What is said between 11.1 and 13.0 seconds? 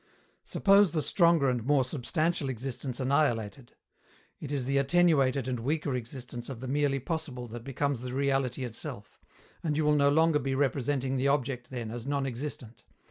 the object, then, as non existent.